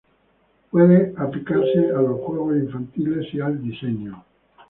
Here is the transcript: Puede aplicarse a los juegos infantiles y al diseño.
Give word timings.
Puede 0.71 1.13
aplicarse 1.15 1.91
a 1.95 2.01
los 2.01 2.21
juegos 2.21 2.57
infantiles 2.57 3.31
y 3.35 3.39
al 3.39 3.61
diseño. 3.61 4.25